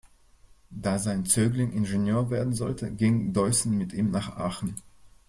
Da 0.71 0.97
sein 0.97 1.27
Zögling 1.27 1.73
Ingenieur 1.73 2.31
werden 2.31 2.55
sollte, 2.55 2.89
ging 2.89 3.33
Deussen 3.33 3.77
mit 3.77 3.93
ihm 3.93 4.09
nach 4.09 4.35
Aachen. 4.35 4.73